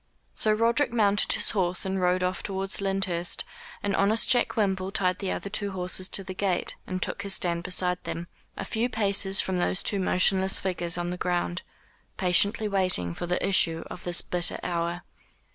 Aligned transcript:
So 0.35 0.51
Roderick 0.51 0.91
mounted 0.91 1.33
his 1.33 1.51
horse 1.51 1.85
and 1.85 2.01
rode 2.01 2.23
off 2.23 2.41
towards 2.41 2.81
Lyndhurst, 2.81 3.43
and 3.83 3.95
honest 3.95 4.27
Jack 4.27 4.55
Wimble 4.55 4.91
tied 4.91 5.19
the 5.19 5.29
other 5.31 5.47
two 5.47 5.73
horses 5.73 6.09
to 6.09 6.23
the 6.23 6.33
gate, 6.33 6.75
and 6.87 6.99
took 6.99 7.21
his 7.21 7.35
stand 7.35 7.61
beside 7.61 8.03
them, 8.05 8.25
a 8.57 8.65
few 8.65 8.89
paces 8.89 9.39
from 9.39 9.59
those 9.59 9.83
two 9.83 9.99
motionless 9.99 10.57
figures 10.59 10.97
on 10.97 11.11
the 11.11 11.17
ground, 11.17 11.61
patiently 12.17 12.67
waiting 12.67 13.13
for 13.13 13.27
the 13.27 13.47
issue 13.47 13.83
of 13.91 14.03
this 14.03 14.23
bitter 14.23 14.59
hour. 14.63 15.03